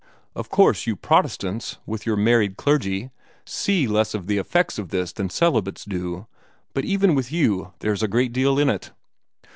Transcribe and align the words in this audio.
Of 0.35 0.49
course 0.49 0.87
you 0.87 0.95
Protestants, 0.95 1.77
with 1.85 2.07
your 2.07 2.15
married 2.15 2.57
clergy, 2.57 3.11
see 3.45 3.85
less 3.85 4.15
of 4.15 4.25
the 4.25 4.39
effects 4.39 4.79
of 4.79 4.89
this 4.89 5.13
than 5.13 5.29
celibates 5.29 5.85
do, 5.85 6.25
but 6.73 6.85
even 6.85 7.13
with 7.13 7.31
you 7.31 7.73
there 7.81 7.93
is 7.93 8.01
a 8.01 8.07
great 8.07 8.33
deal 8.33 8.57
in 8.57 8.67
it. 8.67 8.89